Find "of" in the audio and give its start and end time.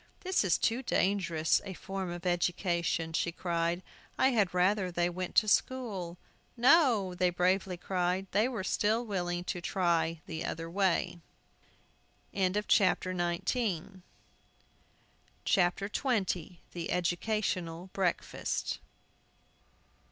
2.11-2.25